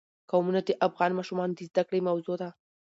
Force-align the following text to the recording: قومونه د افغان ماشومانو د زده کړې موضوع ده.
قومونه 0.31 0.59
د 0.63 0.69
افغان 0.87 1.11
ماشومانو 1.19 1.53
د 1.55 1.61
زده 1.69 1.83
کړې 1.87 1.99
موضوع 2.09 2.35
ده. 2.41 2.49